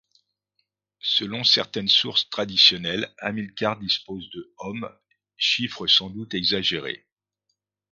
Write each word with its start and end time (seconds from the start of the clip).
Selon 1.03 1.43
certaines 1.43 1.87
sources 1.87 2.27
traditionnelles, 2.31 3.13
Hamilcar 3.19 3.77
dispose 3.77 4.27
de 4.31 4.51
hommes, 4.57 4.89
chiffre 5.37 5.85
sans 5.85 6.09
doute 6.09 6.33
exagéré. 6.33 7.05